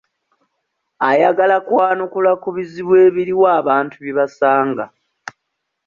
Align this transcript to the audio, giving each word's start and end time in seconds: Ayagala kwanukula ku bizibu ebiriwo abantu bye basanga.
Ayagala 1.09 1.57
kwanukula 1.67 2.31
ku 2.41 2.49
bizibu 2.55 2.93
ebiriwo 3.05 3.45
abantu 3.59 3.95
bye 4.03 4.13
basanga. 4.17 4.85